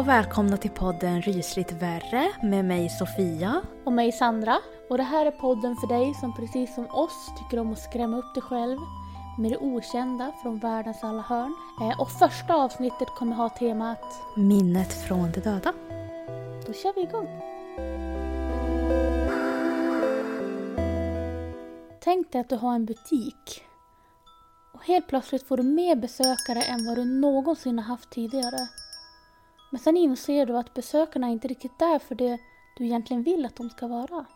[0.00, 3.62] och välkomna till podden Rysligt värre med mig Sofia.
[3.84, 4.58] Och mig Sandra.
[4.90, 8.18] Och det här är podden för dig som precis som oss tycker om att skrämma
[8.18, 8.78] upp dig själv
[9.38, 11.54] med det okända från världens alla hörn.
[11.80, 14.02] Eh, Och första avsnittet kommer ha temat
[14.36, 15.72] Minnet från de döda.
[16.66, 17.28] Då kör vi igång!
[22.00, 23.64] Tänk dig att du har en butik.
[24.74, 28.68] Och helt plötsligt får du mer besökare än vad du någonsin har haft tidigare.
[29.70, 32.38] Men sen inser du att besökarna inte riktigt är för det
[32.76, 34.26] du egentligen vill att de ska vara.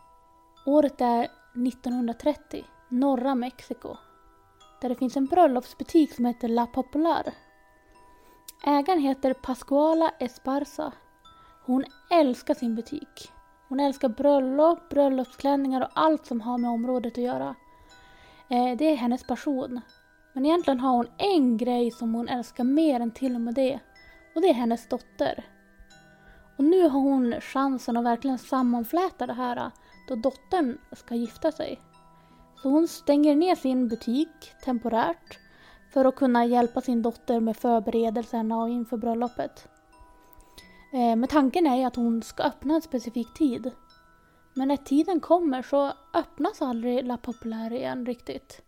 [0.65, 1.23] Året är
[1.67, 3.97] 1930, norra Mexiko.
[4.81, 7.33] Där det finns en bröllopsbutik som heter La Popular.
[8.63, 10.91] Ägaren heter Pascuala Esparza.
[11.65, 13.31] Hon älskar sin butik.
[13.67, 17.55] Hon älskar bröllop, bröllopsklänningar och allt som har med området att göra.
[18.49, 19.81] Eh, det är hennes passion.
[20.33, 23.79] Men egentligen har hon en grej som hon älskar mer än till och med det.
[24.35, 25.45] Och det är hennes dotter.
[26.57, 29.71] Och nu har hon chansen att verkligen sammanfläta det här
[30.07, 31.81] då dottern ska gifta sig.
[32.61, 35.39] Så hon stänger ner sin butik temporärt
[35.93, 39.67] för att kunna hjälpa sin dotter med förberedelserna och inför bröllopet.
[40.93, 43.71] Eh, men tanken är ju att hon ska öppna en specifik tid.
[44.53, 48.61] Men när tiden kommer så öppnas aldrig La Populaire igen riktigt.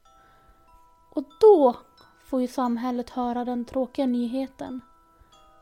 [1.10, 1.76] Och då
[2.26, 4.82] får ju samhället höra den tråkiga nyheten.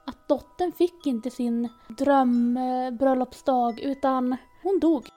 [0.05, 5.09] Att dottern fick inte sin drömbröllopsdag utan hon dog.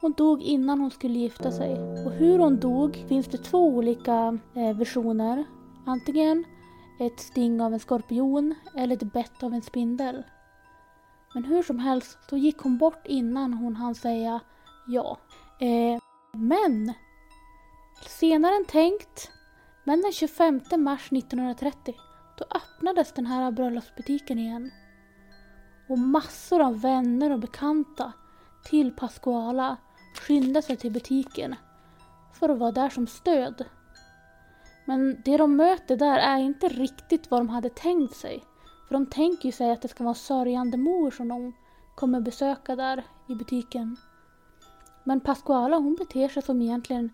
[0.00, 1.72] Hon dog innan hon skulle gifta sig.
[2.06, 5.44] Och hur hon dog finns det två olika eh, versioner.
[5.86, 6.44] Antingen
[7.00, 10.22] ett sting av en skorpion eller ett bett av en spindel.
[11.34, 14.40] Men hur som helst så gick hon bort innan hon hann säga
[14.86, 15.18] ja.
[15.60, 16.00] Eh,
[16.32, 16.92] men
[18.06, 19.30] senare än tänkt,
[19.84, 21.94] men den 25 mars 1930
[22.36, 24.70] då öppnades den här bröllopsbutiken igen.
[25.88, 28.12] Och massor av vänner och bekanta
[28.64, 29.76] till Pascuala
[30.14, 31.54] skyndade sig till butiken
[32.32, 33.64] för att vara där som stöd.
[34.84, 38.44] Men det de möter där är inte riktigt vad de hade tänkt sig.
[38.88, 41.52] För de tänker ju sig att det ska vara sörjande mor som de
[41.94, 43.96] kommer besöka där i butiken.
[45.04, 47.10] Men Pascuala hon beter sig som egentligen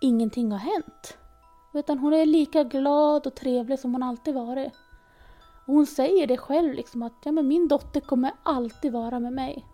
[0.00, 1.18] ingenting har hänt.
[1.74, 4.72] Utan hon är lika glad och trevlig som hon alltid varit.
[5.66, 9.32] Och hon säger det själv liksom att ja, men min dotter kommer alltid vara med
[9.32, 9.66] mig.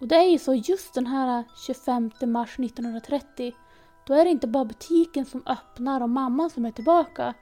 [0.00, 3.54] Och det är ju så just den här 25 mars 1930
[4.06, 7.34] då är det inte bara butiken som öppnar och mamman som är tillbaka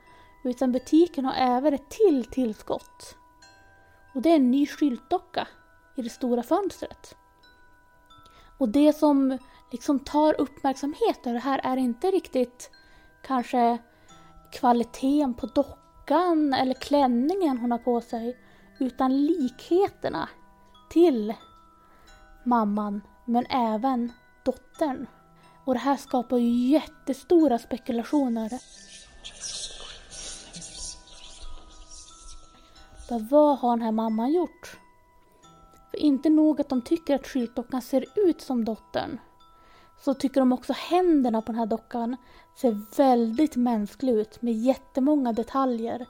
[0.45, 3.17] utan butiken har även ett till tillskott.
[4.15, 5.49] Och det är en ny skyltdocka
[5.97, 7.17] i det stora fönstret.
[8.59, 9.39] Och det som
[9.73, 12.71] liksom tar uppmärksamhet av det här är inte riktigt
[13.23, 13.79] kanske
[14.53, 18.37] kvaliteten på dockan eller klänningen hon har på sig
[18.79, 20.29] utan likheterna
[20.91, 21.35] till
[22.45, 24.13] mamman men även
[24.45, 25.07] dottern.
[25.65, 28.49] Och det här skapar ju jättestora spekulationer.
[33.09, 34.79] För vad har den här mamman gjort?
[35.91, 39.19] För inte nog att de tycker att skyltdockan ser ut som dottern
[40.01, 42.17] så tycker de också händerna på den här dockan
[42.57, 46.07] ser väldigt mänsklig ut med jättemånga detaljer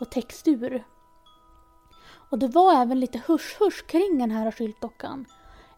[0.00, 0.84] och textur.
[2.30, 5.26] Och det var även lite husch-husch kring den här skyltdockan.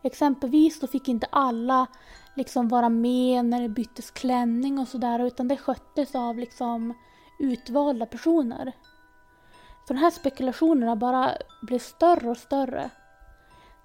[0.03, 1.87] Exempelvis så fick inte alla
[2.35, 6.95] liksom vara med när det byttes klänning och sådär utan det sköttes av liksom
[7.39, 8.73] utvalda personer.
[9.87, 11.33] Så de här spekulationerna bara
[11.63, 12.91] blev större och större.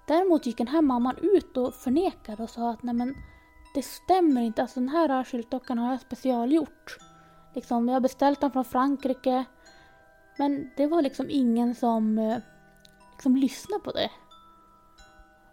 [0.06, 3.14] Däremot gick den här mamman ut och förnekade och sa att nej men
[3.76, 4.62] det stämmer inte.
[4.62, 6.98] Alltså den här skyltdockan har jag specialgjort.
[7.54, 9.44] Liksom, jag har beställt den från Frankrike.
[10.38, 12.38] Men det var liksom ingen som eh,
[13.12, 14.10] liksom lyssnade på det.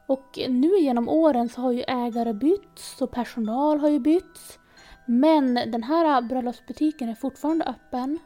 [0.07, 4.59] Och nu genom åren så har ju ägare bytts och personal har ju bytts.
[5.05, 8.19] Men den här bröllopsbutiken är fortfarande öppen.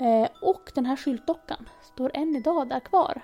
[0.00, 3.22] Eh, och den här skyltdockan står än idag där kvar.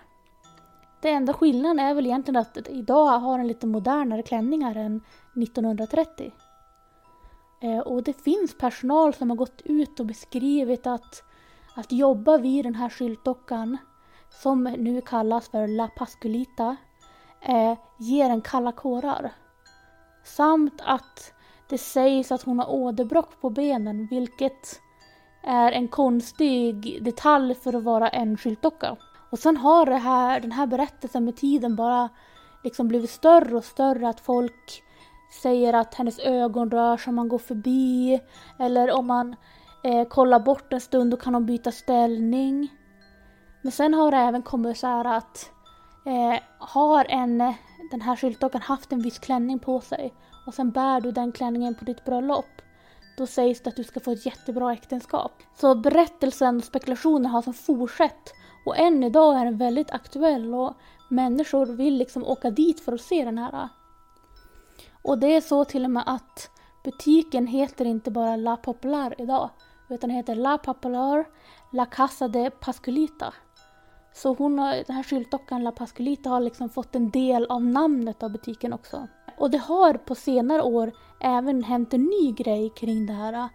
[1.00, 5.00] Det enda skillnaden är väl egentligen att idag har den lite modernare klänningar än
[5.42, 6.32] 1930.
[7.60, 11.22] Eh, och det finns personal som har gått ut och beskrivit att,
[11.74, 13.78] att jobba vid den här skyltdockan,
[14.30, 16.76] som nu kallas för La Pasculita,
[17.40, 19.32] eh, ger en kalla kårar.
[20.24, 21.32] Samt att
[21.68, 24.80] det sägs att hon har åderbråck på benen, vilket
[25.42, 28.96] är en konstig detalj för att vara en skyltdocka.
[29.30, 32.08] Och sen har det här, den här berättelsen med tiden bara
[32.64, 34.08] liksom blivit större och större.
[34.08, 34.82] Att folk
[35.42, 38.20] säger att hennes ögon rör sig om man går förbi.
[38.58, 39.36] Eller om man
[39.84, 42.68] eh, kollar bort en stund då kan hon byta ställning.
[43.62, 45.50] Men sen har det även kommit så här att
[46.06, 47.38] eh, har en,
[47.90, 50.14] den här skyltdockan haft en viss klänning på sig
[50.46, 52.62] och sen bär du den klänningen på ditt bröllop
[53.16, 55.32] då sägs det att du ska få ett jättebra äktenskap.
[55.60, 58.32] Så berättelsen och spekulationen har som fortsatt
[58.66, 60.74] och än idag är den väldigt aktuell och
[61.08, 63.68] människor vill liksom åka dit för att se den här.
[65.02, 66.50] Och det är så till och med att
[66.84, 69.50] butiken heter inte bara La Popular idag
[69.88, 71.24] utan heter La Popular
[71.72, 73.34] La Casa de Pasculita.
[74.14, 78.22] Så hon har, den här skyltdockan La Pasculita har liksom fått en del av namnet
[78.22, 79.08] av butiken också.
[79.38, 83.48] Och det har på senare år även hänt en ny grej kring det här.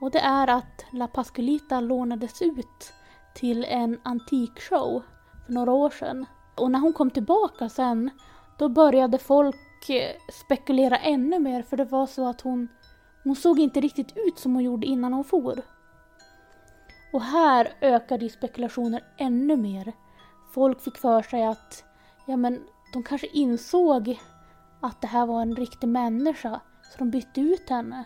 [0.00, 2.92] Och det är att La Pasculita lånades ut
[3.34, 5.02] till en antikshow
[5.46, 6.26] för några år sedan.
[6.54, 8.10] Och när hon kom tillbaka sen,
[8.58, 9.56] då började folk
[9.88, 12.68] eh, spekulera ännu mer för det var så att hon,
[13.24, 15.62] hon såg inte riktigt ut som hon gjorde innan hon for.
[17.12, 19.92] Och här ökade spekulationer ännu mer.
[20.54, 21.84] Folk fick för sig att
[22.26, 24.20] ja, men, de kanske insåg
[24.80, 28.04] att det här var en riktig människa så de bytte ut henne.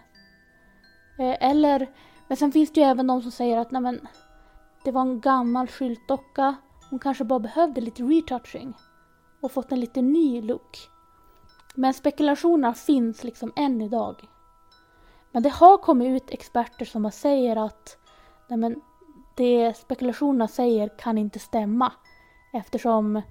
[1.19, 1.91] Eh, eller,
[2.29, 4.09] men sen finns det ju även de som säger att nej, men,
[4.85, 6.55] det var en gammal skyltdocka.
[6.91, 8.75] Hon kanske bara behövde lite retouching
[9.41, 10.79] och fått en lite ny look.
[11.75, 14.29] Men spekulationerna finns liksom än idag.
[15.33, 17.97] Men det har kommit ut experter som säger att
[18.49, 18.81] nej men,
[19.37, 21.93] det spekulationerna säger kan inte stämma.
[22.53, 23.23] Eftersom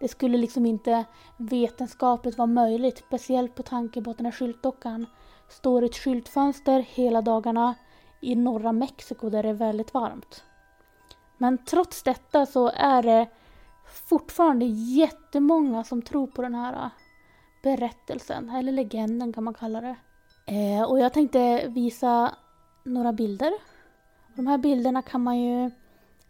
[0.00, 1.04] det skulle liksom inte
[1.36, 2.98] vetenskapligt vara möjligt.
[2.98, 5.06] Speciellt på tanke på att den här skyltdockan
[5.48, 7.74] står i ett skyltfönster hela dagarna
[8.20, 10.44] i norra Mexiko där det är väldigt varmt.
[11.42, 13.28] Men trots detta så är det
[13.84, 16.90] fortfarande jättemånga som tror på den här äh,
[17.62, 19.96] berättelsen, eller legenden kan man kalla det.
[20.46, 22.34] Eh, och jag tänkte visa
[22.84, 23.52] några bilder.
[24.34, 25.70] De här bilderna kan man ju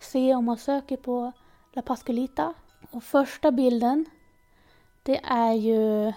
[0.01, 1.33] se om man söker på
[1.73, 2.55] La Pascolita.
[2.91, 4.05] Och första bilden,
[5.03, 6.13] det är ju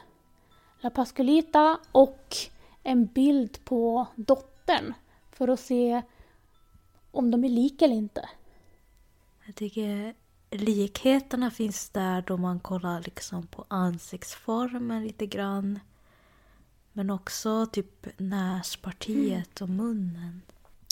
[0.80, 2.36] La Pascolita och
[2.84, 4.94] en bild på dottern
[5.32, 6.02] för att se
[7.12, 8.30] om de är lika eller inte.
[9.46, 10.14] Jag tycker
[10.52, 15.80] likheterna finns där då man kollar liksom på ansiktsformen lite grann.
[16.94, 20.42] Men också typ näspartiet och munnen.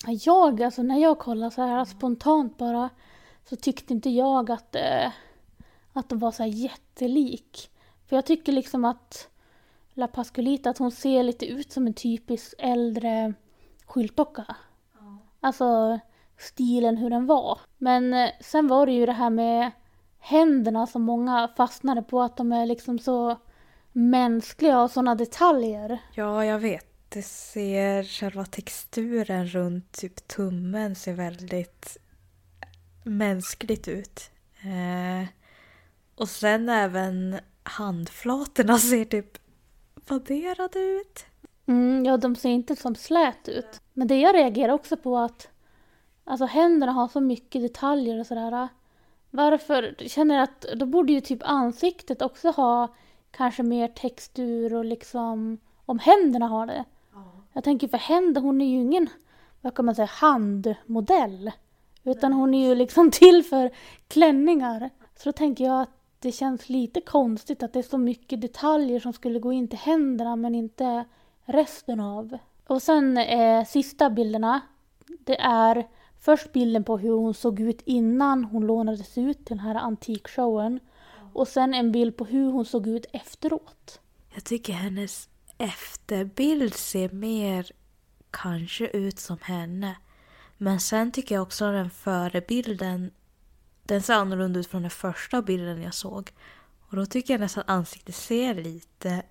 [0.08, 2.90] Jag, alltså när jag kollar så här spontant bara
[3.46, 5.12] så tyckte inte jag att, eh,
[5.94, 7.72] att de var så här jättelik.
[8.08, 9.30] För jag tycker liksom att
[9.94, 13.34] La Pasculita, att hon ser lite ut som en typisk äldre
[13.86, 14.56] skyltdocka.
[14.94, 15.18] Ja.
[15.40, 16.00] Alltså
[16.44, 17.60] stilen hur den var.
[17.78, 19.72] Men eh, sen var det ju det här med
[20.20, 23.38] händerna som många fastnade på att de är liksom så
[23.92, 25.98] mänskliga och sådana detaljer.
[26.14, 26.86] Ja, jag vet.
[27.10, 31.98] Det ser, själva texturen runt typ tummen ser väldigt
[33.04, 34.32] mänskligt ut.
[34.62, 35.28] Eh,
[36.16, 39.38] och sen även handflatorna ser typ
[40.08, 41.26] vadderade ut.
[41.66, 43.82] Mm, ja, de ser inte som slät ut.
[43.94, 45.48] Men det jag reagerar också på att
[46.24, 48.68] Alltså händerna har så mycket detaljer och sådär.
[49.30, 49.96] Varför?
[50.00, 52.88] Jag känner att då borde ju typ ansiktet också ha
[53.32, 56.86] kanske mer textur och liksom om händerna har det.
[57.14, 57.24] Ja.
[57.54, 59.10] Jag tänker för händer, hon är ju ingen,
[59.62, 61.52] vad kan man säga, handmodell.
[62.04, 63.72] Utan hon är ju liksom till för
[64.08, 64.90] klänningar.
[65.16, 69.00] Så då tänker jag att det känns lite konstigt att det är så mycket detaljer
[69.00, 71.06] som skulle gå in till händerna men inte
[71.46, 72.38] resten av.
[72.68, 74.62] Och sen eh, sista bilderna.
[75.08, 75.88] Det är
[76.24, 80.80] Först bilden på hur hon såg ut innan hon lånades ut till den här antikshowen.
[81.34, 84.00] Och sen en bild på hur hon såg ut efteråt.
[84.34, 87.72] Jag tycker hennes efterbild ser mer
[88.32, 89.96] kanske ut som henne.
[90.58, 93.12] Men sen tycker jag också den förebilden,
[93.84, 96.32] den ser annorlunda ut från den första bilden jag såg.
[96.90, 99.24] Och då tycker jag nästan att ansiktet ser lite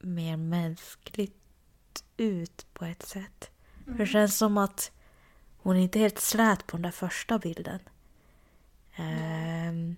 [0.00, 3.50] mer mänskligt ut på ett sätt.
[3.86, 3.96] Mm.
[3.96, 4.90] För det känns som att
[5.62, 7.78] hon är inte helt slät på den där första bilden.
[8.96, 9.96] Mm.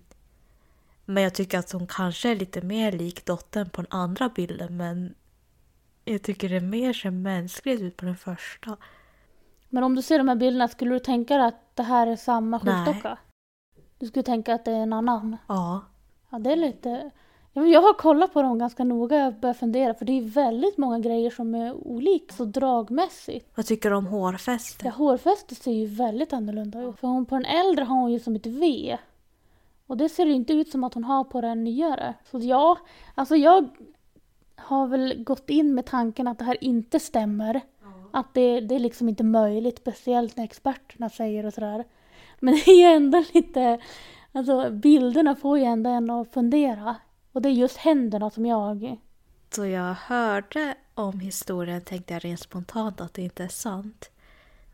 [1.05, 4.77] men jag tycker att hon kanske är lite mer lik dottern på den andra bilden
[4.77, 5.15] men
[6.05, 8.77] jag tycker det mer ser mänskligt ut på den första.
[9.69, 12.59] Men om du ser de här bilderna, skulle du tänka att det här är samma
[12.59, 13.17] skyltdocka?
[13.99, 15.37] Du skulle tänka att det är en annan?
[15.47, 15.81] Ja.
[16.29, 17.11] Ja, det är lite...
[17.63, 20.99] Jag har kollat på dem ganska noga jag börjar fundera för det är väldigt många
[20.99, 23.51] grejer som är olika så dragmässigt.
[23.55, 24.85] Vad tycker du om hårfästet?
[24.85, 26.99] Ja, hårfästet ser ju väldigt annorlunda ut.
[26.99, 28.97] För hon, på den äldre har hon ju som ett V.
[29.87, 32.13] Och det ser inte ut som att hon har på den nyare.
[32.31, 32.77] Så ja,
[33.15, 33.67] alltså jag
[34.55, 37.61] har väl gått in med tanken att det här inte stämmer.
[37.81, 38.09] Mm.
[38.11, 41.83] Att det, det är liksom inte möjligt, speciellt när experterna säger och sådär.
[42.39, 43.79] Men det är ju ändå lite
[44.35, 46.95] Alltså bilderna får ju ändå en att fundera.
[47.35, 48.97] Och det är just händerna som jag...
[49.55, 54.09] Då jag hörde om historien tänkte jag rent spontant att det inte är sant.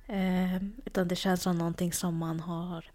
[0.07, 2.85] Eh, utan det känns som någonting som man har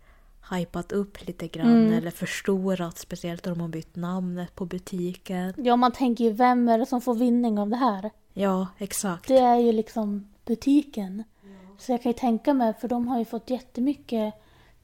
[0.50, 1.92] hypat upp lite grann Mm.
[1.92, 2.98] eller förstorat.
[2.98, 5.54] Speciellt om de har bytt namnet på butiken.
[5.56, 8.10] Ja, man tänker ju vem är det som får vinning av det här?
[8.32, 9.28] Ja, exakt.
[9.28, 11.24] Det är ju liksom butiken.
[11.78, 14.34] Så jag kan ju tänka mig, för de har ju fått jättemycket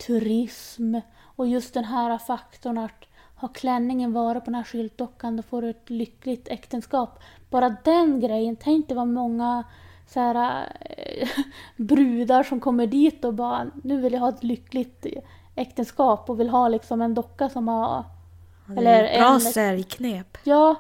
[0.07, 3.05] turism och just den här faktorn att
[3.43, 7.19] har klänningen varit på den här skyltdockan då får du ett lyckligt äktenskap.
[7.51, 9.65] Bara den grejen, tänk dig vad många
[10.07, 11.29] så här, eh,
[11.77, 15.07] brudar som kommer dit och bara nu vill jag ha ett lyckligt
[15.55, 18.05] äktenskap och vill ha liksom en docka som har
[18.69, 20.39] är eller bra en- säljknep.
[20.45, 20.75] Ja,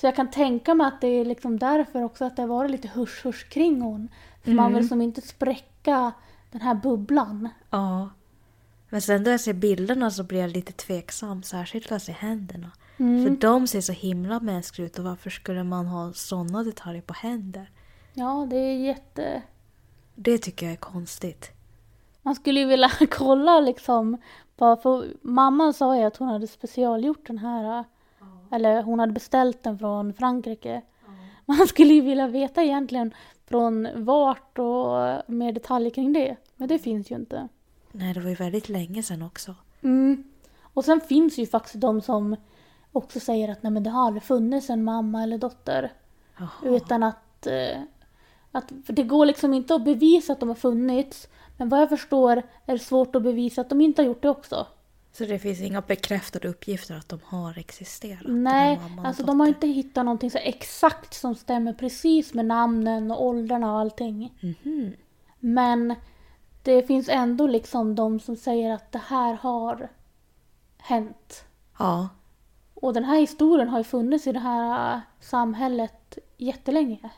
[0.00, 2.70] så jag kan tänka mig att det är liksom därför också att det har varit
[2.70, 4.08] lite husch-husch kring hon.
[4.44, 6.12] För man vill som inte spräcka
[6.50, 7.48] den här bubblan.
[7.70, 8.08] Ja.
[8.90, 11.42] Men sen då jag ser bilderna så blir jag lite tveksam.
[11.42, 12.70] Särskilt när jag ser händerna.
[12.96, 13.24] Mm.
[13.24, 17.14] För de ser så himla mänskliga ut och varför skulle man ha sådana detaljer på
[17.14, 17.70] händer?
[18.14, 19.42] Ja, det är jätte...
[20.14, 21.50] Det tycker jag är konstigt.
[22.22, 24.16] Man skulle ju vilja kolla liksom.
[24.56, 27.84] Bara för mamman sa ju att hon hade specialgjort den här.
[28.52, 30.82] Eller hon hade beställt den från Frankrike.
[31.46, 33.14] Man skulle ju vilja veta egentligen
[33.48, 36.36] från vart och mer detaljer kring det.
[36.56, 37.48] Men det finns ju inte.
[37.92, 39.54] Nej, det var ju väldigt länge sedan också.
[39.82, 40.24] Mm.
[40.60, 42.36] Och sen finns ju faktiskt de som
[42.92, 45.92] också säger att nej men det har aldrig funnits en mamma eller dotter.
[46.38, 46.48] Jaha.
[46.76, 47.80] Utan att, eh,
[48.52, 51.28] att det går liksom inte att bevisa att de har funnits.
[51.56, 54.30] Men vad jag förstår är det svårt att bevisa att de inte har gjort det
[54.30, 54.66] också.
[55.12, 58.22] Så det finns inga bekräftade uppgifter att de har existerat?
[58.26, 63.26] Nej, alltså de har inte hittat någonting så exakt som stämmer precis med namnen och
[63.26, 64.34] åldrarna och allting.
[64.40, 64.92] Mhm.
[65.40, 65.94] Men
[66.62, 69.88] det finns ändå liksom de som säger att det här har
[70.78, 71.44] hänt.
[71.78, 72.08] Ja.
[72.74, 77.10] Och den här historien har ju funnits i det här äh, samhället jättelänge.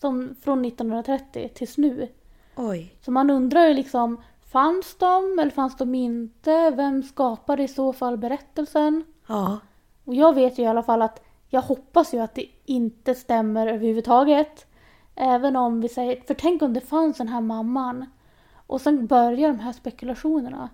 [0.00, 2.08] Som från 1930 tills nu.
[2.56, 2.94] Oj.
[3.04, 4.22] Så man undrar ju liksom,
[4.52, 6.70] fanns de eller fanns de inte?
[6.70, 9.04] Vem skapade i så fall berättelsen?
[9.26, 9.58] Ja.
[10.04, 13.66] Och jag vet ju i alla fall att jag hoppas ju att det inte stämmer
[13.66, 14.66] överhuvudtaget.
[15.14, 18.06] Även om vi säger, för tänk om det fanns den här mamman.
[18.66, 20.68] Och sen börjar de här spekulationerna.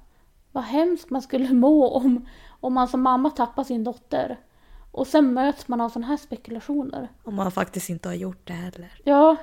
[0.52, 2.26] Vad hemskt man skulle må om,
[2.60, 4.38] om man som mamma tappar sin dotter.
[4.92, 7.08] Och sen möts man av sådana här spekulationer.
[7.24, 8.92] Om man faktiskt inte har gjort det heller.
[9.04, 9.36] Ja.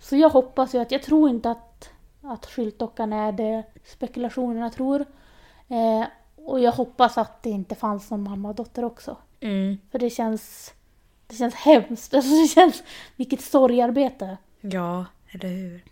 [0.00, 1.90] Så jag hoppas ju att, jag tror inte att,
[2.22, 5.04] att skyltdockan är det spekulationerna tror.
[5.68, 9.16] Eh, och jag hoppas att det inte fanns någon mamma och dotter också.
[9.40, 9.78] Mm.
[9.90, 10.74] För det känns,
[11.26, 12.14] det känns hemskt.
[12.14, 12.82] Alltså det känns,
[13.16, 14.38] vilket sorgarbete.
[14.60, 15.84] Ja, eller hur?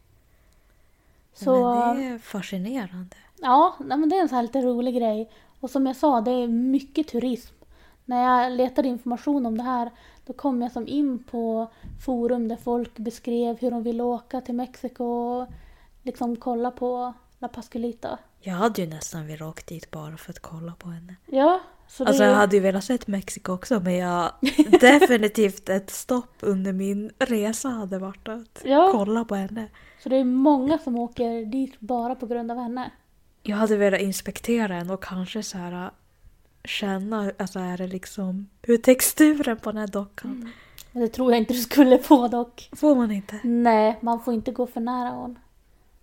[1.45, 3.17] Så, Men det är fascinerande.
[3.37, 5.31] ja, men det är en här lite rolig grej.
[5.61, 7.55] Och som jag sa, det är mycket turism.
[8.05, 9.91] När jag letade information om det här,
[10.27, 11.71] då kom jag som in på
[12.05, 15.49] forum där folk beskrev hur de ville åka till Mexiko och
[16.03, 18.19] liksom kolla på La Pascualita.
[18.41, 21.17] Jag hade ju nästan velat åka dit bara för att kolla på henne.
[21.27, 24.33] Ja, så det, Alltså jag hade ju velat sett Mexiko också men jag
[24.81, 28.89] definitivt ett stopp under min resa hade varit att Ja.
[28.93, 29.69] kolla på henne.
[30.03, 32.91] så det är många som åker dit bara på grund av henne.
[33.43, 35.91] Jag hade velat inspektera henne och kanske så här
[36.65, 40.53] känna, alltså är det liksom, hur texturen på den här dockan?
[40.93, 42.71] Men det tror jag inte du skulle få dock.
[42.77, 43.41] Får man inte?
[43.45, 45.39] Nej, man får inte gå för nära hon.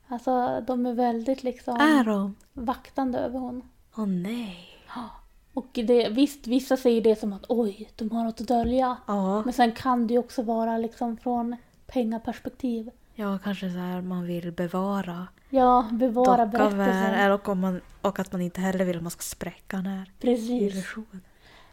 [0.07, 2.35] Alltså de är väldigt liksom Är de?
[2.53, 3.61] vaktande över hon.
[3.97, 4.57] Åh nej.
[5.55, 8.97] Och det, visst, vissa säger det som att oj, de har något att dölja.
[9.07, 11.55] Ja, Men sen kan det ju också vara liksom från
[11.87, 12.89] pengaperspektiv.
[13.15, 17.13] ja kanske så här man vill bevara Ja, bevara väl, berättelsen.
[17.13, 20.11] eller om man, och att man inte heller vill att man ska spräcka den här
[20.19, 20.49] Precis.
[20.73, 21.21] illusionen.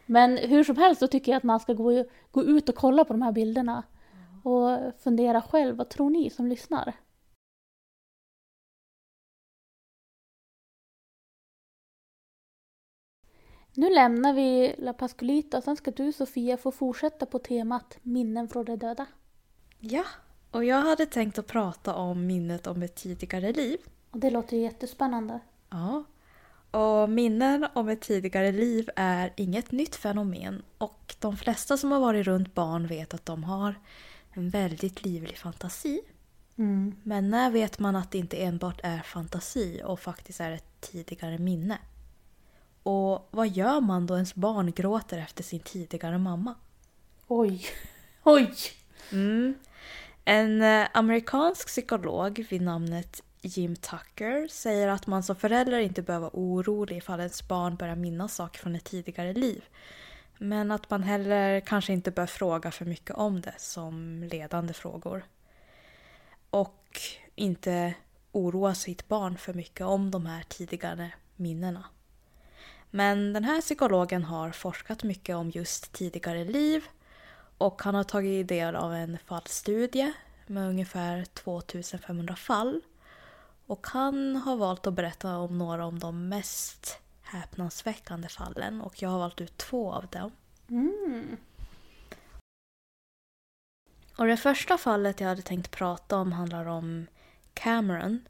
[0.06, 3.04] Men hur som helst så tycker jag att man ska gå, gå ut och kolla
[3.04, 3.82] på de här bilderna.
[4.42, 6.92] Och fundera själv, vad tror ni som lyssnar?
[13.74, 18.48] Nu lämnar vi La Pascualita och sen ska du Sofia få fortsätta på temat minnen
[18.48, 19.06] från de döda.
[19.78, 20.04] Ja,
[20.50, 23.78] och jag hade tänkt att prata om minnet om ett tidigare liv.
[24.10, 25.40] Och det låter ju jättespännande.
[25.70, 26.04] Ja.
[26.70, 32.00] Och minnen om ett tidigare liv är inget nytt fenomen och de flesta som har
[32.00, 33.74] varit runt barn vet att de har
[34.32, 36.00] en väldigt livlig fantasi.
[36.56, 36.94] Mm.
[37.02, 41.38] Men när vet man att det inte enbart är fantasi och faktiskt är ett tidigare
[41.38, 41.78] minne?
[42.82, 46.54] Och vad gör man då ens barn gråter efter sin tidigare mamma?
[47.26, 47.66] Oj,
[48.22, 48.54] oj!
[49.12, 49.54] Mm.
[50.24, 56.22] En eh, amerikansk psykolog vid namnet Jim Tucker säger att man som förälder inte behöver
[56.22, 59.64] vara orolig ifall ens barn börjar minnas saker från ett tidigare liv.
[60.38, 65.24] Men att man heller kanske inte bör fråga för mycket om det som ledande frågor.
[66.50, 67.00] Och
[67.34, 67.94] inte
[68.32, 71.84] oroa sitt barn för mycket om de här tidigare minnena.
[72.94, 76.84] Men den här psykologen har forskat mycket om just tidigare liv
[77.58, 80.12] och han har tagit del av en fallstudie
[80.46, 82.80] med ungefär 2500 fall.
[83.66, 89.08] Och han har valt att berätta om några av de mest häpnadsväckande fallen och jag
[89.08, 90.30] har valt ut två av dem.
[90.68, 91.36] Mm.
[94.16, 97.06] Och det första fallet jag hade tänkt prata om handlar om
[97.54, 98.28] Cameron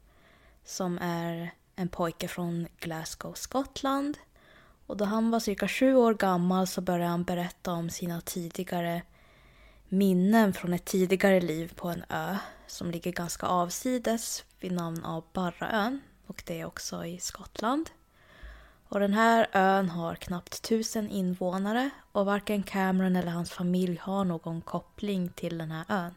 [0.63, 4.17] som är en pojke från Glasgow, Skottland.
[4.87, 9.01] Och då han var cirka sju år gammal så började han berätta om sina tidigare
[9.89, 12.37] minnen från ett tidigare liv på en ö
[12.67, 17.89] som ligger ganska avsides vid namn av Barraön och det är också i Skottland.
[18.87, 24.25] Och den här ön har knappt tusen invånare och varken Cameron eller hans familj har
[24.25, 26.13] någon koppling till den här ön.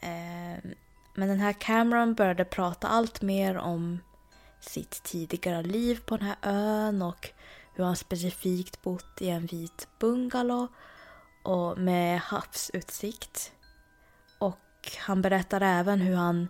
[0.00, 0.74] Ehm,
[1.14, 3.98] men den här Cameron började prata allt mer om
[4.60, 7.28] sitt tidigare liv på den här ön och
[7.74, 10.68] hur han specifikt bott i en vit bungalow
[11.42, 13.52] och med havsutsikt.
[14.38, 14.58] Och
[14.98, 16.48] han berättar även hur han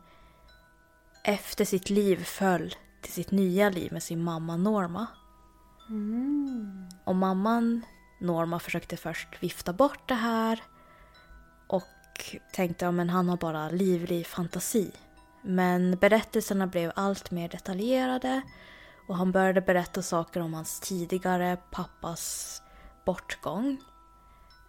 [1.24, 5.06] efter sitt liv föll till sitt nya liv med sin mamma Norma.
[5.88, 6.88] Mm.
[7.04, 7.84] Och mamman
[8.20, 10.62] Norma försökte först vifta bort det här
[11.66, 14.92] och tänkte att han har bara livlig fantasi.
[15.42, 18.42] Men berättelserna blev allt mer detaljerade
[19.08, 22.62] och han började berätta saker om hans tidigare pappas
[23.04, 23.80] bortgång.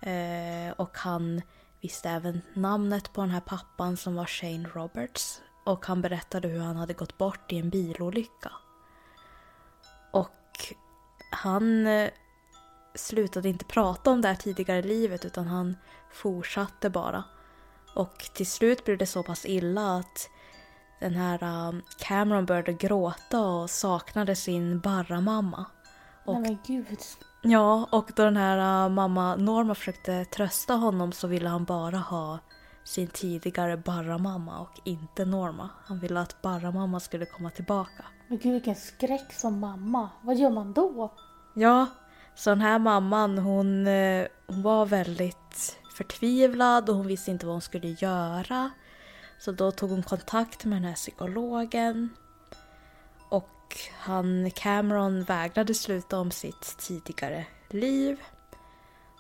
[0.01, 1.41] Eh, och han
[1.81, 5.41] visste även namnet på den här pappan som var Shane Roberts.
[5.63, 8.51] Och han berättade hur han hade gått bort i en bilolycka.
[10.11, 10.74] Och
[11.31, 12.09] han eh,
[12.96, 15.77] slutade inte prata om det här tidigare livet utan han
[16.11, 17.24] fortsatte bara.
[17.96, 20.29] Och till slut blev det så pass illa att
[21.01, 25.66] den här um, Cameron började gråta och saknade sin barramamma.
[26.25, 27.00] Och, Nej men gud.
[27.42, 31.98] ja, och då den här uh, mamma Norma försökte trösta honom så ville han bara
[31.98, 32.40] ha
[32.83, 35.70] sin tidigare barramamma och inte Norma.
[35.85, 38.05] Han ville att barramamma skulle komma tillbaka.
[38.27, 40.09] Men gud vilken skräck som mamma.
[40.22, 41.14] Vad gör man då?
[41.53, 41.85] Ja,
[42.35, 47.55] så den här mamman hon, eh, hon var väldigt förtvivlad och hon visste inte vad
[47.55, 48.72] hon skulle göra.
[49.41, 52.09] Så då tog hon kontakt med den här psykologen.
[53.29, 58.21] Och han, Cameron vägrade sluta om sitt tidigare liv.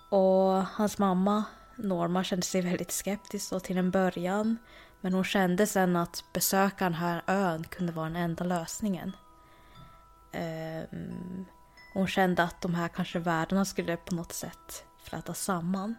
[0.09, 1.43] Och hans mamma
[1.75, 4.57] Norma kände sig väldigt skeptisk då till en början.
[5.01, 9.15] Men hon kände sen att besöka den här ön kunde vara den enda lösningen.
[10.33, 11.45] Um,
[11.93, 15.95] hon kände att de här kanske världarna skulle på något sätt flätas samman.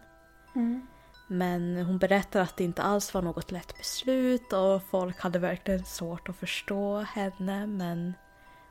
[0.55, 0.87] Mm.
[1.33, 5.85] Men hon berättar att det inte alls var något lätt beslut och folk hade verkligen
[5.85, 7.67] svårt att förstå henne.
[7.67, 8.13] Men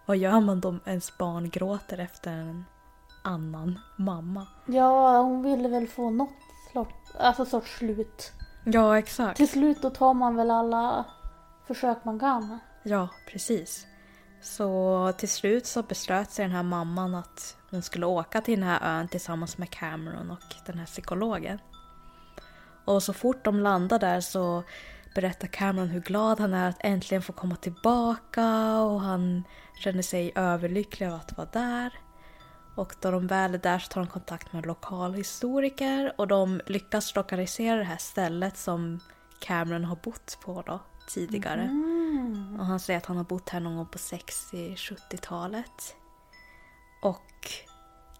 [0.06, 2.64] vad gör man då ens barn gråter efter en
[3.24, 4.46] annan mamma?
[4.66, 6.30] Ja, hon ville väl få något
[6.72, 8.32] sorts, alltså sorts slut.
[8.64, 9.36] Ja, exakt.
[9.36, 11.04] Till slut då tar man väl alla
[11.66, 12.58] försök man kan.
[12.82, 13.86] Ja, precis.
[14.42, 18.68] Så till slut så beslöt sig den här mamman att hon skulle åka till den
[18.68, 21.58] här ön tillsammans med Cameron och den här psykologen.
[22.84, 24.62] Och så fort de landar där så
[25.14, 30.32] berättar Cameron hur glad han är att äntligen få komma tillbaka och han känner sig
[30.34, 31.92] överlycklig av att vara där.
[32.74, 37.14] Och då de väl är där så tar de kontakt med lokalhistoriker och de lyckas
[37.14, 39.00] lokalisera det här stället som
[39.40, 41.62] Cameron har bott på då tidigare.
[41.62, 42.56] Mm.
[42.60, 45.96] Och han säger att han har bott här någon gång på 60-70-talet.
[47.02, 47.50] Och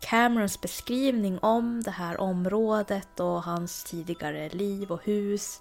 [0.03, 5.61] Camerons beskrivning om det här området och hans tidigare liv och hus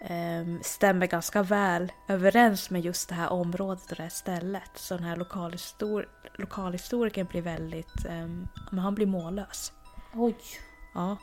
[0.00, 4.70] ehm, stämmer ganska väl överens med just det här området och det här stället.
[4.74, 9.72] Så den här lokalhistor- lokalhistorikern blir väldigt, um, men han blir mållös.
[10.14, 10.36] Oj.
[10.94, 11.16] Ja.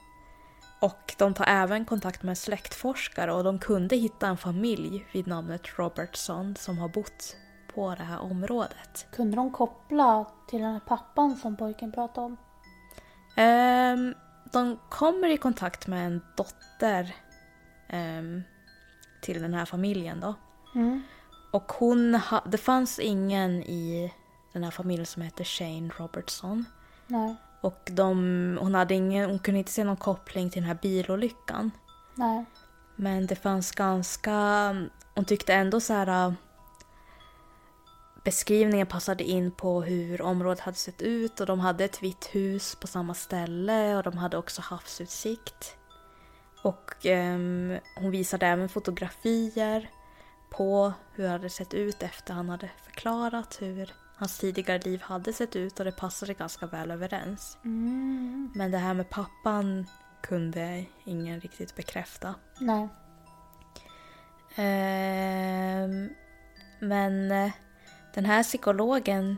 [0.80, 5.80] Och de tar även kontakt med släktforskare och de kunde hitta en familj vid namnet
[5.80, 7.36] Robertson som har bott
[7.76, 9.08] på det här området.
[9.12, 12.38] Kunde de koppla till den här pappan som pojken pratade om?
[13.36, 14.16] Ehm,
[14.52, 17.16] de kommer i kontakt med en dotter
[17.88, 18.44] ehm,
[19.22, 20.36] till den här familjen då.
[20.76, 21.02] Mm.
[21.52, 24.14] Och hon ha, det fanns ingen i
[24.54, 26.66] den här familjen som heter Shane Robertson.
[27.08, 27.36] Nej.
[27.62, 31.72] Och de, hon, hade ingen, hon kunde inte se någon koppling till den här bilolyckan.
[32.16, 32.46] Nej.
[32.96, 34.32] Men det fanns ganska...
[35.16, 36.36] Hon tyckte ändå så här...
[38.24, 42.76] beskrivningen passade in på hur området hade sett ut och de hade ett vitt hus
[42.76, 45.78] på samma ställe och de hade också havsutsikt.
[46.62, 49.90] Och ehm, hon visade även fotografier
[50.50, 55.34] på hur det hade sett ut efter han hade förklarat hur hans tidigare liv hade
[55.34, 57.58] sett ut och det passade ganska väl överens.
[57.66, 58.52] Mm.
[58.56, 59.88] Men det här med pappan
[60.22, 62.36] kunde ingen riktigt bekräfta.
[62.60, 62.90] Nej.
[64.56, 66.10] Ehm,
[66.80, 67.52] men eh,
[68.14, 69.38] den här psykologen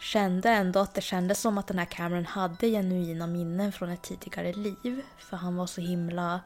[0.00, 4.02] kände ändå att det kändes som att den här Cameron hade genuina minnen från ett
[4.02, 5.02] tidigare liv.
[5.18, 6.40] För han var så himla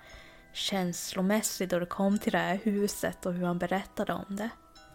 [0.53, 4.51] känslomässig då det kom till det här huset och hur han berättade om det.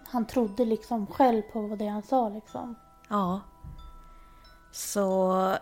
[0.08, 2.76] Han trodde liksom själv på det han sa liksom.
[3.10, 3.42] Ja.
[4.72, 5.58] Så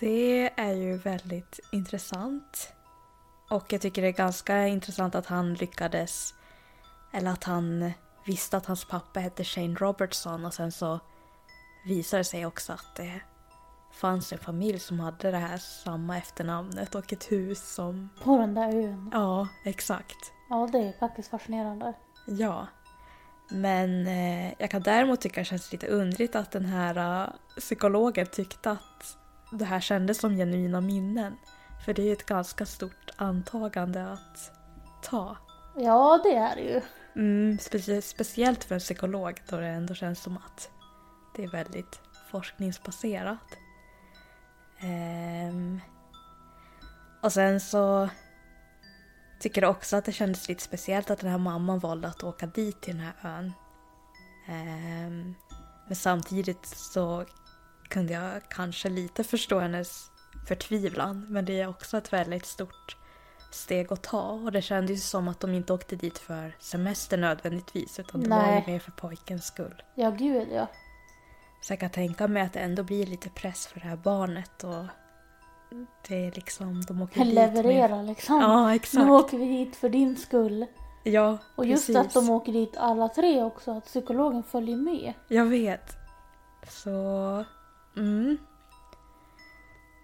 [0.00, 2.72] det är ju väldigt intressant.
[3.50, 6.34] Och jag tycker det är ganska intressant att han lyckades,
[7.12, 7.92] eller att han
[8.28, 11.00] visste att hans pappa hette Shane Robertson och sen så
[11.84, 13.20] visade det sig också att det
[13.92, 18.08] fanns en familj som hade det här samma efternamnet och ett hus som...
[18.22, 19.10] På den där ön.
[19.12, 20.32] Ja, exakt.
[20.48, 21.94] Ja, det är faktiskt fascinerande.
[22.26, 22.66] Ja.
[23.50, 28.26] Men eh, jag kan däremot tycka det känns lite undrigt att den här eh, psykologen
[28.26, 29.16] tyckte att
[29.52, 31.36] det här kändes som genuina minnen.
[31.84, 34.52] För det är ju ett ganska stort antagande att
[35.02, 35.36] ta.
[35.76, 36.80] Ja, det är det ju.
[37.16, 40.70] Mm, specie- speciellt för en psykolog då det ändå känns som att
[41.36, 43.56] det är väldigt forskningsbaserat.
[44.82, 45.80] Um,
[47.22, 48.08] och sen så
[49.40, 52.46] tycker jag också att det kändes lite speciellt att den här mamman valde att åka
[52.46, 53.52] dit till den här ön.
[54.48, 55.34] Um,
[55.86, 57.24] men samtidigt så
[57.88, 60.10] kunde jag kanske lite förstå hennes
[60.48, 61.26] förtvivlan.
[61.28, 62.96] Men det är också ett väldigt stort
[63.50, 64.30] steg att ta.
[64.30, 67.98] Och det kändes ju som att de inte åkte dit för semester nödvändigtvis.
[67.98, 68.64] Utan det var Nej.
[68.66, 69.82] ju mer för pojkens skull.
[69.94, 70.66] Ja, gud ja.
[71.62, 74.64] Så jag kan tänka mig att det ändå blir lite press för det här barnet.
[74.64, 74.84] Och
[76.08, 77.54] det är liksom, de åker dit med...
[77.54, 78.40] Leverera liksom.
[78.40, 79.10] Ja, Nu exakt.
[79.10, 80.66] åker vi hit för din skull.
[81.04, 81.96] Ja, Och just precis.
[82.06, 85.12] att de åker dit alla tre också, att psykologen följer med.
[85.28, 85.96] Jag vet.
[86.68, 87.44] Så...
[87.96, 88.38] Mm.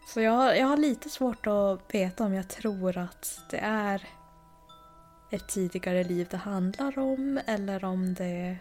[0.06, 4.02] Så jag, jag har lite svårt att veta om jag tror att det är
[5.30, 8.56] ett tidigare liv det handlar om eller om det...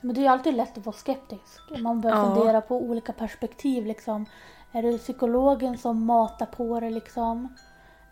[0.00, 1.60] Men det är ju alltid lätt att vara skeptisk.
[1.78, 2.34] Man börjar Ja.
[2.34, 4.26] fundera på olika perspektiv liksom.
[4.72, 7.54] Är det psykologen som matar på det liksom?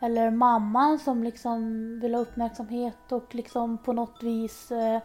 [0.01, 1.61] Eller mamman som liksom
[2.01, 5.01] vill ha uppmärksamhet och liksom på något vis eh,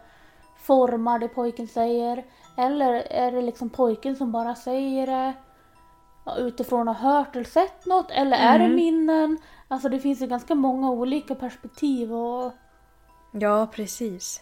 [0.58, 2.26] formar det pojken säger?
[2.58, 5.34] Eller är det liksom pojken som bara säger det
[6.38, 8.12] utifrån att ha hört eller sett något?
[8.12, 8.76] Eller är det Mm.
[8.76, 9.38] minnen?
[9.68, 12.54] Alltså det finns ju ganska många olika perspektiv och
[13.32, 14.42] Ja, precis.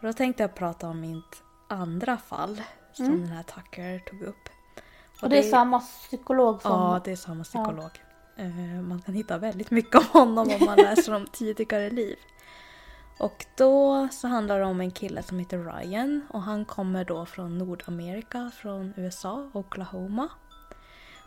[0.00, 2.62] Och Då tänkte jag prata om mitt andra fall
[2.92, 3.20] som Mm.
[3.20, 4.48] den här Tucker tog upp.
[5.22, 6.70] Och det är samma psykolog som...
[6.72, 7.90] Ja, det är samma psykolog.
[8.36, 12.16] Eh, Man kan hitta väldigt mycket om honom om man läser om tidigare liv.
[13.18, 17.26] Och då så handlar det om en kille som heter Ryan och han kommer då
[17.26, 20.28] från Nordamerika, från USA, Oklahoma.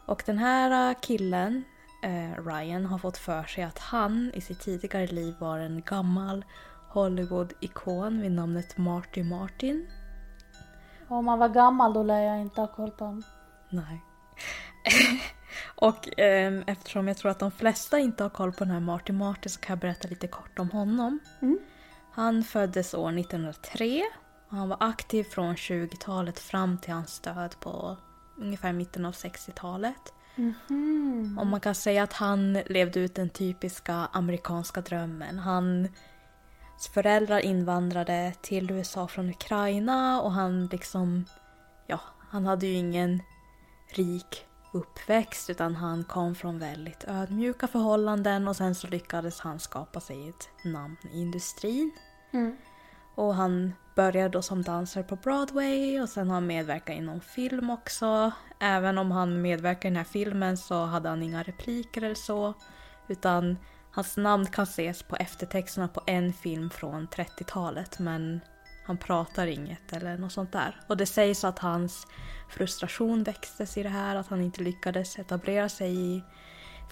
[0.05, 1.63] Och den här eh, killen,
[2.03, 6.45] eh, Ryan, har fått för sig att han i sitt tidigare liv var en gammal
[6.89, 9.87] Hollywood-ikon vid namnet Marty Martin.
[11.07, 13.23] Om man var gammal då lär jag inte ha koll på honom.
[13.69, 14.01] Nej.
[15.75, 19.13] och ehm, eftersom jag tror att de flesta inte har koll på den här Marty
[19.13, 21.19] Marty så kan jag berätta lite kort om honom.
[21.41, 21.59] Mm.
[22.11, 24.03] Han föddes år 1903
[24.49, 27.97] och han var aktiv från 20-talet fram till hans död på
[28.37, 30.13] ungefär mitten av 60-talet.
[30.35, 31.37] Mhm.
[31.39, 35.39] Och man kan säga att han levde ut den typiska amerikanska drömmen.
[35.39, 35.87] Han,
[36.71, 41.25] hans föräldrar invandrade till USA från Ukraina och han liksom,
[41.87, 43.21] ja, han hade ju ingen
[43.87, 49.99] rik uppväxt utan han kom från väldigt ödmjuka förhållanden och sen så lyckades han skapa
[49.99, 51.91] sig ett namn i industrin.
[52.31, 52.57] Mm.
[53.15, 57.21] Och han började då som dansare på Broadway och sen har han medverkat i någon
[57.21, 58.31] film också.
[58.59, 62.53] Även om han medverkar i den här filmen så hade han inga repliker eller så.
[63.07, 63.57] Utan
[63.91, 68.39] hans namn kan ses på eftertexterna på en film från 30-talet men
[68.85, 70.81] han pratar inget eller något sånt där.
[70.87, 72.07] Och det sägs att hans
[72.49, 76.23] frustration växtes i det här, att han inte lyckades etablera sig i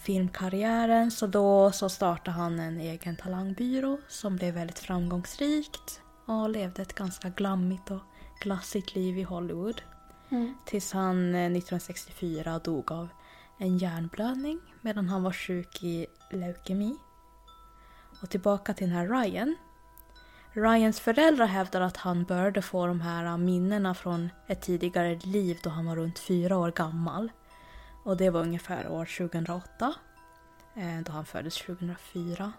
[0.04, 1.12] filmkarriären.
[1.12, 6.96] Så då så startade han en egen talangbyrå som blev väldigt framgångsrikt och levde ett
[6.96, 8.02] ganska glammigt och
[8.40, 9.82] glassigt liv i Hollywood.
[10.30, 10.56] Mm.
[10.66, 13.08] Tills han eh, 1964 dog av
[13.58, 16.96] en hjärnblödning medan han var sjuk i leukemi.
[18.22, 19.56] Och tillbaka till den här Ryan.
[20.52, 25.70] Ryans föräldrar hävdar att han började få de här minnena från ett tidigare liv då
[25.70, 27.32] han var runt fyra år gammal.
[28.04, 29.94] Och det var ungefär år 2008.
[30.76, 32.54] eh, Då han föddes 2004.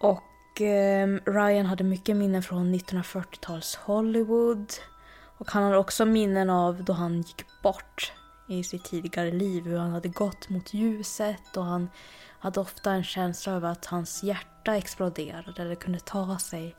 [0.00, 0.22] Och eh,
[0.60, 4.72] Ryan hade mycket minnen från 1940-tals Hollywood.
[5.38, 8.12] Och han hade också minnen av då han gick bort
[8.48, 9.64] i sitt tidigare liv.
[9.64, 11.90] Hur han hade gått mot ljuset och han
[12.38, 16.76] hade ofta en känsla av att hans hjärta exploderade eller kunde ta sig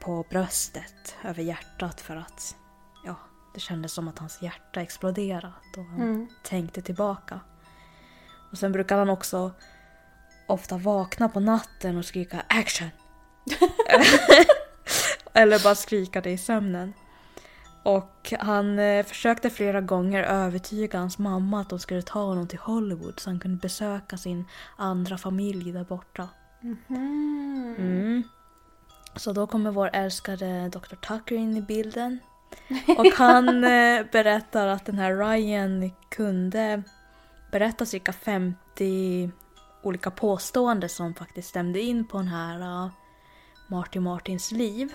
[0.00, 2.56] på bröstet över hjärtat för att
[3.04, 3.16] ja,
[3.54, 6.28] det kändes som att hans hjärta exploderade och han Mm.
[6.42, 7.40] tänkte tillbaka.
[8.52, 9.52] Och sen brukade han också
[10.48, 12.88] ofta vakna på natten och skrika action.
[15.32, 16.92] Eller bara skrika det i sömnen.
[17.82, 22.58] Och han eh, försökte flera gånger övertyga hans mamma att de skulle ta honom till
[22.58, 24.44] Hollywood så han kunde besöka sin
[24.76, 26.28] andra familj där borta.
[26.60, 27.74] Mhm.
[27.78, 28.22] Mm.
[29.16, 30.94] Så då kommer vår älskade Dr.
[30.94, 32.18] Tucker in i bilden.
[32.98, 36.82] Och han eh, berättar att den här Ryan kunde
[37.50, 39.30] berätta cirka 50
[39.82, 42.90] olika påståenden som faktiskt stämde in på den här uh,
[43.68, 44.94] Marty Martins liv.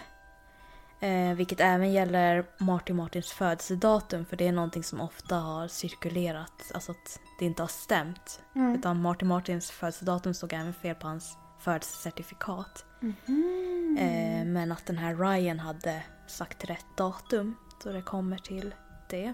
[0.99, 6.71] Eh, vilket även gäller Marty Martins födelsedatum för det är någonting som ofta har cirkulerat,
[6.73, 8.41] alltså att det inte har stämt.
[8.55, 8.75] Mm.
[8.75, 12.85] Utan Marty Martins födelsedatum stod även fel på hans födelsecertifikat.
[12.99, 13.97] Mhm.
[13.99, 18.75] Eh, men att den här Ryan hade sagt rätt datum då det kommer till
[19.09, 19.33] det.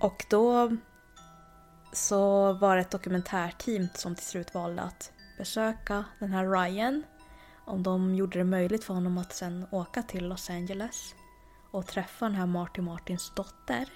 [0.00, 0.76] Och då
[1.94, 7.02] så var det ett dokumentärteam som till slut valde att besöka den här Ryan.
[7.64, 11.14] Om de gjorde det möjligt för honom att sen åka till Los Angeles
[11.70, 13.88] och träffa den här Marty Martins dotter.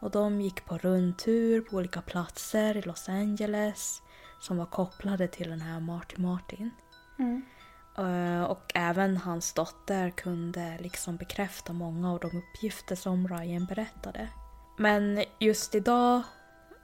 [0.00, 4.02] Och de gick på rundtur på olika platser i Los Angeles
[4.40, 6.70] som var kopplade till den här Marty Martin.
[7.18, 7.42] Mm.
[7.98, 14.28] Eh, Och även hans dotter kunde liksom bekräfta många av de uppgifter som Ryan berättade.
[14.78, 16.22] Men just idag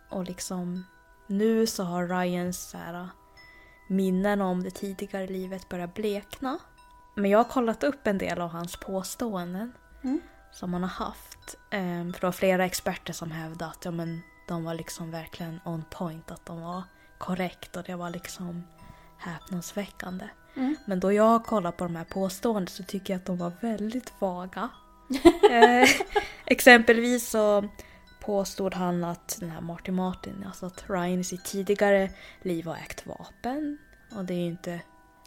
[0.09, 0.85] och liksom
[1.27, 3.09] nu så har Ryans så här,
[3.88, 6.59] minnen om det tidigare livet börjat blekna.
[7.14, 9.73] Men jag har kollat upp en del av hans påståenden
[10.05, 10.21] Mm.
[10.53, 11.57] som han har haft.
[11.71, 15.61] Ehm, För det var flera experter som hävdade att ja, men, de var liksom verkligen
[15.64, 16.83] on point, att de var
[17.19, 18.62] korrekt och det var liksom
[19.19, 20.29] häpnadsväckande.
[20.57, 20.77] Mm.
[20.85, 23.53] Men då jag har kollat på de här påståendena så tycker jag att de var
[23.61, 24.69] väldigt vaga.
[25.51, 25.88] eh,
[26.47, 27.69] exempelvis så
[28.27, 32.11] påstod han att den här Martin Martin, alltså att Ryan i sitt tidigare
[32.43, 33.79] liv har ägt vapen.
[34.17, 34.81] Och det är ju inte...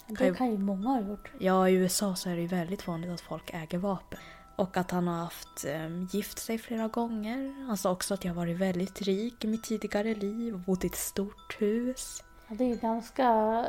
[0.07, 1.31] Det kan ju många ha gjort.
[1.39, 4.19] Ja, i USA så är det ju väldigt vanligt att folk äger vapen.
[4.55, 7.65] Och att han har haft eh, gift sig flera gånger.
[7.67, 10.83] Han sa också att jag har varit väldigt rik i mitt tidigare liv och bott
[10.83, 12.23] i ett stort hus.
[12.47, 13.23] Ja, det är ju ganska,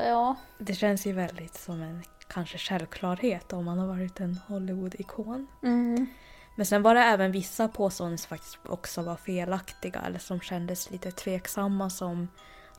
[0.06, 0.36] ja.
[0.58, 5.46] Det känns ju väldigt som en kanske självklarhet om man har varit en Hollywood-ikon.
[5.62, 6.06] Mm.
[6.54, 10.90] Men sen var det även vissa påståenden som faktiskt också var felaktiga eller som kändes
[10.90, 12.28] lite tveksamma som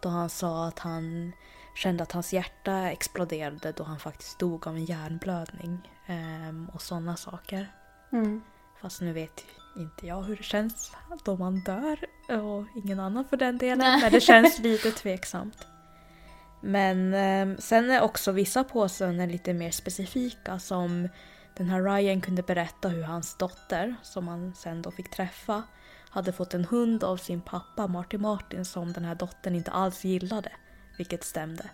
[0.01, 1.33] då han sa att han
[1.75, 7.15] kände att hans hjärta exploderade då han faktiskt dog av en hjärnblödning ehm, och sådana
[7.15, 7.71] saker.
[8.11, 8.41] Mm.
[8.81, 9.45] Fast nu vet
[9.77, 10.91] inte jag hur det känns
[11.25, 13.77] då man dör och ingen annan för den delen.
[13.77, 14.01] Nej.
[14.01, 15.67] Men det känns lite tveksamt.
[16.61, 21.09] Men eh, sen är också vissa påståenden lite mer specifika som
[21.61, 25.63] den här Ryan kunde berätta hur hans dotter, som han sen då fick träffa,
[26.09, 30.03] hade fått en hund av sin pappa Marty Martin som den här dottern inte alls
[30.03, 30.51] gillade.
[30.97, 31.69] Vilket stämde.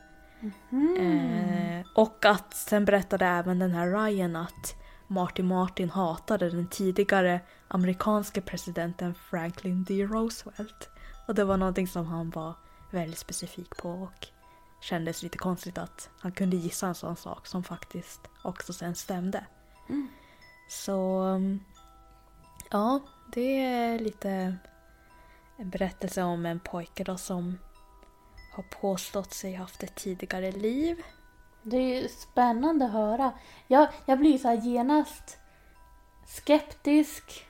[1.00, 4.76] Eh, och att sen berättade även den här Ryan att
[5.08, 10.06] Marty Martin hatade den tidigare amerikanske presidenten Franklin D.
[10.06, 10.90] Roosevelt.
[11.28, 12.54] Och det var någonting som han var
[12.92, 14.28] väldigt specifik på och
[14.82, 19.46] kändes lite konstigt att han kunde gissa en sån sak som faktiskt också sen stämde.
[19.90, 20.08] Mm.
[20.70, 21.24] Så
[22.70, 23.00] ja,
[23.34, 24.56] det är lite
[25.58, 27.58] en berättelse om en pojke då som
[28.56, 31.04] har påstått sig haft ett tidigare liv.
[31.62, 33.32] Det är ju spännande att höra.
[33.68, 35.38] Jag, jag blir så här genast
[36.28, 37.46] skeptisk.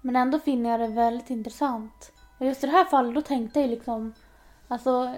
[0.00, 2.12] Men ändå finner jag det väldigt intressant.
[2.38, 4.14] Och just i det här fallet då tänkte jag liksom,
[4.68, 5.14] alltså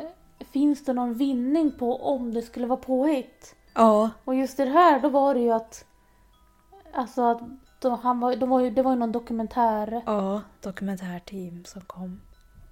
[0.52, 3.54] finns det någon vinning på om det skulle vara påhitt?
[3.74, 5.84] Ja, Och just i det här då var det ju att,
[6.96, 7.40] alltså att
[7.80, 10.02] då, han var, då var ju, det var ju någon dokumentär.
[10.06, 12.20] ja, dokumentärteam som kom.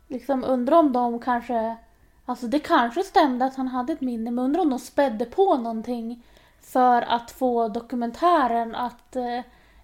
[0.08, 1.76] Liksom undrar om de kanske,
[2.24, 5.56] alltså det kanske stämde att han hade ett minne men undrar om de spädde på
[5.56, 6.24] någonting
[6.60, 9.40] för att få dokumentären att eh,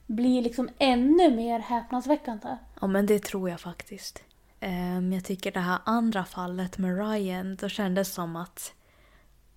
[0.06, 2.56] bli liksom ännu mer häpnadsväckande.
[2.80, 4.22] Ja, men det tror jag faktiskt.
[4.60, 8.72] Um, jag tycker det här andra fallet med Ryan, då kändes som att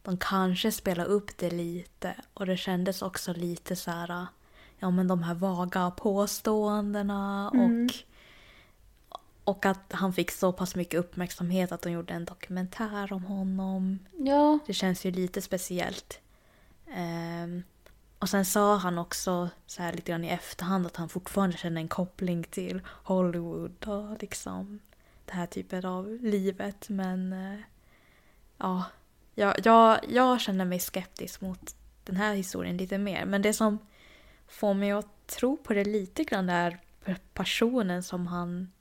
[0.02, 4.28] de kanske spelar upp det lite och det kändes också lite så här,
[4.84, 7.86] ja men de här vaga påståendena Mm.
[7.86, 7.94] och
[9.46, 14.00] och att han fick så pass mycket uppmärksamhet att de gjorde en dokumentär om honom.
[14.18, 16.20] Ja, Det känns ju lite speciellt.
[16.94, 17.64] Ehm,
[18.20, 21.82] och sen sa han också så här lite grann i efterhand att han fortfarande känner
[21.82, 24.80] en koppling till Hollywood och liksom
[25.26, 26.90] det här typen av livet.
[26.90, 27.60] Men eh,
[28.58, 28.84] ja,
[29.36, 33.26] jag, jag, jag känner mig skeptisk mot den här historien lite mer.
[33.26, 33.80] Men det som
[34.48, 36.80] får mig att tro på det lite grann är
[37.34, 38.72] personen som han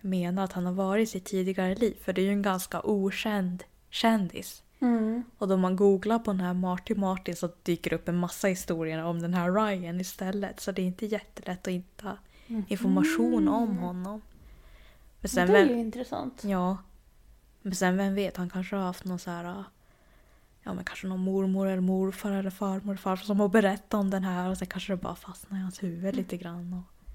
[0.00, 1.96] menar att han har varit i sitt tidigare liv.
[2.02, 4.62] För det är ju en ganska okänd kändis.
[4.80, 5.22] mm.
[5.38, 8.48] Och då man googlar på den här Marty Martin så dyker det upp en massa
[8.48, 10.60] historier om den här Ryan istället.
[10.60, 12.18] Så det är inte jättelätt att hitta
[12.68, 14.22] information om honom.
[15.20, 15.52] Men sen Mm.
[15.54, 16.44] det är ju vem, intressant.
[16.44, 16.76] ja.
[17.62, 19.64] Men sen vem vet, han kanske har haft någon så här...
[20.62, 24.10] Ja men kanske någon mormor eller morfar eller farmor eller farfar som har berättat om
[24.10, 26.72] den här och sen kanske det bara fastnar i hans huvud lite grann.
[26.72, 27.12] Och,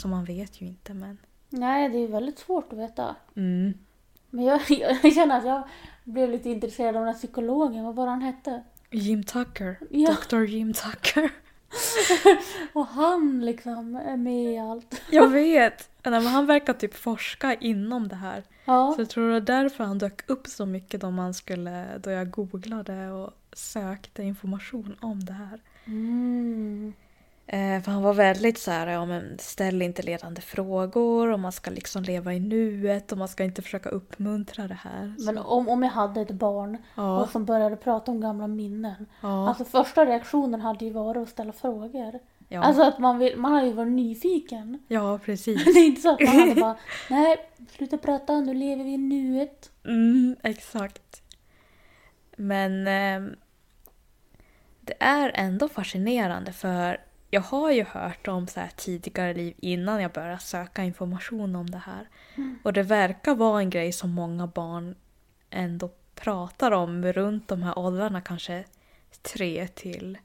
[0.00, 1.18] så man vet ju inte men...
[1.48, 3.16] Nej, det är väldigt svårt att veta.
[3.36, 3.74] Mm.
[4.30, 4.60] Men jag,
[5.02, 5.68] jag känner att jag
[6.04, 7.84] blev lite intresserad av den här psykologen.
[7.84, 8.62] Vad var han hette?
[8.90, 9.78] Jim Tucker.
[9.90, 10.16] Ja.
[10.30, 10.42] Dr.
[10.44, 11.30] Jim Tucker.
[12.72, 15.02] Och han liksom är med i allt.
[15.10, 15.90] Jag vet!
[16.02, 18.42] Nej, men han verkar typ forska inom det här.
[18.64, 18.92] Ja.
[18.96, 22.10] Så jag tror det var därför han dök upp så mycket då, man skulle, då
[22.10, 25.60] jag googlade och sökte information om det här.
[25.84, 26.92] Mm.
[27.52, 31.52] Eh, för han var väldigt så här, ja men ställ inte ledande frågor och man
[31.52, 35.14] ska liksom leva i nuet och man ska inte försöka uppmuntra det här.
[35.18, 39.06] Men om, om jag hade ett barn Ja, och som började prata om gamla minnen.
[39.20, 42.18] ja, Alltså första reaktionen hade ju varit att ställa frågor.
[42.48, 44.78] ja, Alltså att man, vill, man hade ju varit nyfiken.
[44.88, 45.64] ja precis.
[45.74, 46.76] Det är inte så att man hade bara
[47.10, 47.36] nej,
[47.76, 49.70] sluta prata, nu lever vi i nuet.
[49.84, 51.22] Mm, exakt.
[52.36, 53.36] Men ehm,
[54.80, 60.12] det är ändå fascinerande för jag har ju hört om så tidigare liv innan jag
[60.12, 62.08] började söka information om det här.
[62.62, 64.94] Och det verkar vara en grej som många barn
[65.50, 68.64] ändå pratar om runt de här åldrarna, kanske
[69.34, 70.18] tre till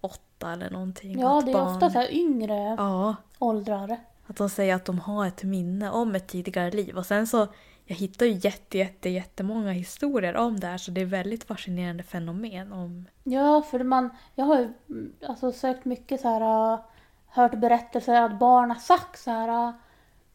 [0.00, 1.20] åtta eller någonting.
[1.20, 3.96] Ja, Att det är barn- ofta så här yngre Ja, åldrar.
[4.26, 6.96] att de säger att de har ett minne om ett tidigare liv.
[6.96, 7.46] Och sen så,
[7.84, 12.02] jag hittar ju jätte, jätte, jättemånga historier om det här så det är väldigt fascinerande
[12.02, 13.04] fenomen om...
[13.24, 16.80] Ja, för man, jag har ju mm, alltså, sökt mycket så här, äh,
[17.26, 19.74] hört berättelser att barn har sagt så här äh,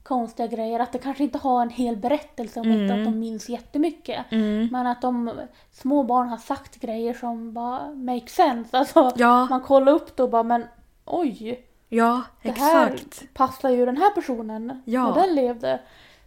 [0.03, 0.79] konstiga grejer.
[0.79, 2.99] Att det kanske inte har en hel berättelse om inte Mm.
[2.99, 4.25] att de minns jättemycket.
[4.71, 5.31] Men att de
[5.71, 8.77] små barn har sagt grejer som bara make sense.
[8.77, 10.65] Alltså, Ja, man kollar upp det och bara men
[11.05, 13.33] oj, ja, det här exakt.
[13.33, 15.09] passar ju den här personen Ja.
[15.15, 15.79] när den levde.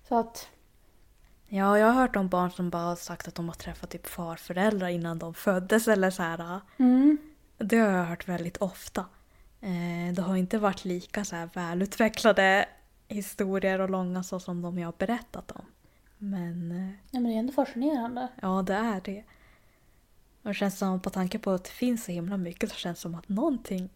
[0.08, 0.48] Så att,
[1.52, 4.06] Ja, jag har hört om barn som bara har sagt att de har träffat typ
[4.06, 6.60] farföräldrar innan de föddes eller så här.
[6.76, 7.18] mm,
[7.58, 9.04] Det har jag hört väldigt ofta.
[9.60, 12.66] Eh, det har inte varit lika så här välutvecklade
[13.08, 15.64] historier och långa så som de jag har berättat om.
[16.18, 18.28] Men eh, ja, men det är ändå fascinerande.
[18.42, 19.24] Ja, det är det.
[20.42, 22.98] Och det känns som, på tanke på att det finns så himla mycket, så känns
[22.98, 23.88] det som att någonting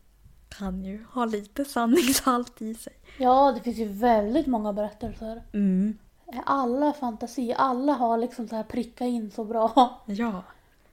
[0.49, 2.93] kan ju ha lite sanningshalt i sig.
[3.19, 5.43] Ja, det finns ju väldigt många berättelser.
[5.53, 5.99] Mm.
[6.47, 10.01] Alla fantasi, alla har liksom så här prickat in så bra.
[10.07, 10.43] Ja.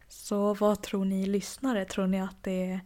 [0.08, 1.86] Så vad tror ni lyssnare?
[1.86, 2.82] Tror ni att det är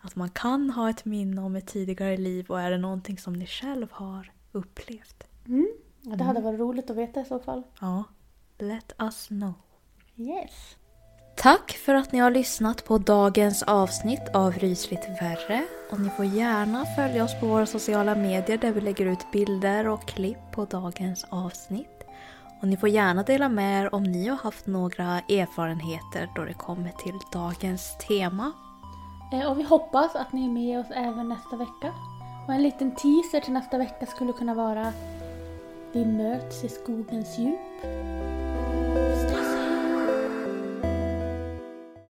[0.00, 3.32] att man kan ha ett minne om ett tidigare liv och är det någonting som
[3.32, 5.24] ni själv har upplevt?
[5.46, 5.72] Mm.
[6.00, 7.62] Ja, det hade varit roligt att veta i så fall.
[7.80, 8.04] Ja.
[8.58, 9.52] Let us know.
[10.16, 10.76] Yes.
[11.34, 15.64] Tack för att ni har lyssnat på dagens avsnitt av Rysligt värre.
[15.90, 19.88] Och ni får gärna följa oss på våra sociala medier där vi lägger ut bilder
[19.88, 22.04] och klipp på dagens avsnitt.
[22.60, 26.54] Och ni får gärna dela med er om ni har haft några erfarenheter då det
[26.54, 28.52] kommer till dagens tema.
[29.32, 31.94] Eh, och vi hoppas att ni är med oss även nästa vecka.
[32.46, 34.92] Och en liten teaser till nästa vecka skulle kunna vara
[35.92, 38.31] Vi möts i skogens djup.